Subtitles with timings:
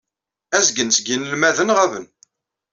[0.57, 2.05] Azgen seg yinelmaden ɣaben.